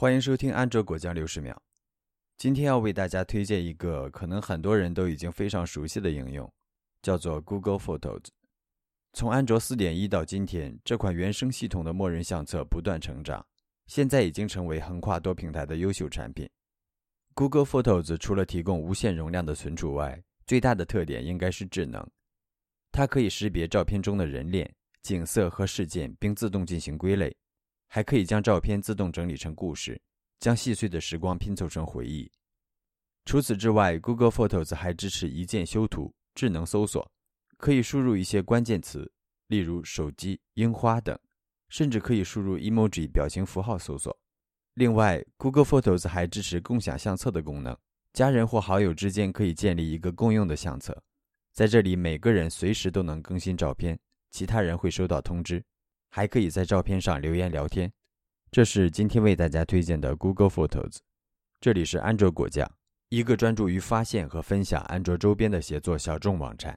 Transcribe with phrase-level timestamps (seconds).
[0.00, 1.62] 欢迎收听安卓果酱六十秒。
[2.38, 6.50] 今天要为大家推荐一个可能很多人都已经非常熟悉的应用，
[7.02, 8.24] 叫做 Google Photos。
[9.12, 13.44] 从安卓四点一到今天，这款原生系统的默认相册不断成长，
[13.88, 16.48] 现在已经成为横跨多平台的优秀产品。
[17.34, 22.02] Google Photos 除了提供无限容量的存储外，最大的特点应该是智能。
[22.90, 27.36] 它可以识别照片中的人脸、景色和事件，并自动进行归类。
[27.92, 30.00] 还可以将照片自动整理成故事，
[30.38, 32.30] 将细碎的时光拼凑成回忆。
[33.24, 37.10] 除此之外，Google Photos 还支持一键修图、智能搜索，
[37.56, 39.12] 可以输入一些关键词，
[39.48, 41.18] 例如手机、樱花等，
[41.68, 44.16] 甚至可以输入 emoji 表情符号搜索。
[44.74, 47.76] 另外，Google Photos 还支持共享相册的功能，
[48.12, 51.02] 家人或好友之间可以建立一个共用的相册，
[51.52, 53.98] 在这里每个人随时都能更新照片，
[54.30, 55.64] 其他人会收到通知。
[56.10, 57.90] 还可以在照片上留言聊天，
[58.50, 60.96] 这是今天为大家推荐的 Google Photos。
[61.60, 62.70] 这里是安卓果酱，
[63.10, 66.76] 一个专注于发现和分享安卓周边的协作小众网站。